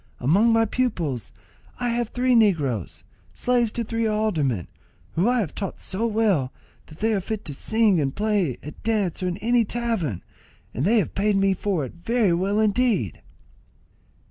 Among 0.19 0.51
my 0.51 0.65
pupils 0.65 1.31
I 1.79 1.89
have 1.89 2.09
three 2.09 2.33
negroes, 2.33 3.03
slaves 3.35 3.71
to 3.73 3.83
three 3.83 4.07
aldermen, 4.07 4.67
whom 5.11 5.27
I 5.27 5.41
have 5.41 5.53
taught 5.53 5.79
so 5.79 6.07
well 6.07 6.51
that 6.87 7.01
they 7.01 7.13
are 7.13 7.21
fit 7.21 7.45
to 7.45 7.53
sing 7.53 8.01
and 8.01 8.15
play 8.15 8.57
at 8.63 8.81
dance 8.81 9.21
or 9.21 9.27
in 9.27 9.37
any 9.37 9.63
tavern, 9.63 10.23
and 10.73 10.85
they 10.85 10.97
have 10.97 11.13
paid 11.13 11.35
me 11.37 11.53
for 11.53 11.85
it 11.85 11.93
very 12.03 12.33
well 12.33 12.59
indeed." 12.59 13.21